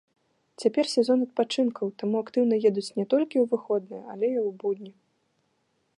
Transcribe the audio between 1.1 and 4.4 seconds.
адпачынкаў, таму актыўна едуць не толькі ў выходныя, але і